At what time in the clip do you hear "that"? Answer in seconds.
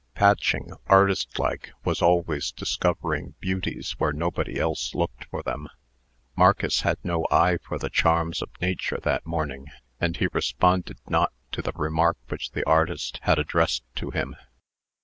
9.03-9.27